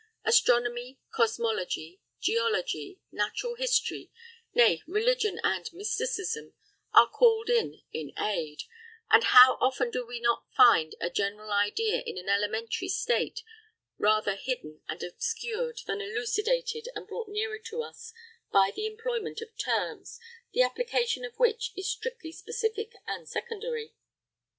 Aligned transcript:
Astronomy, 0.25 0.97
cosmology, 1.15 2.01
geology, 2.19 2.99
natural 3.11 3.53
history, 3.53 4.09
nay 4.51 4.81
religion 4.87 5.39
and 5.43 5.69
mysticism, 5.73 6.55
are 6.91 7.07
called 7.07 7.51
in 7.51 7.83
in 7.93 8.11
aid; 8.17 8.63
and 9.11 9.25
how 9.25 9.59
often 9.61 9.91
do 9.91 10.03
we 10.03 10.19
not 10.19 10.47
find 10.57 10.95
a 10.99 11.11
general 11.11 11.51
idea 11.51 12.01
and 12.03 12.17
an 12.17 12.29
elementary 12.29 12.87
state 12.89 13.43
rather 13.99 14.33
hidden 14.33 14.81
and 14.87 15.03
obscured 15.03 15.79
than 15.85 16.01
elucidated 16.01 16.87
and 16.95 17.07
brought 17.07 17.29
nearer 17.29 17.59
to 17.59 17.83
us 17.83 18.11
by 18.51 18.71
the 18.75 18.87
employment 18.87 19.39
of 19.39 19.55
terms, 19.55 20.19
the 20.51 20.63
application 20.63 21.23
of 21.23 21.37
which 21.37 21.73
is 21.77 21.87
strictly 21.91 22.31
specific 22.31 22.95
and 23.05 23.29
secondary. 23.29 23.93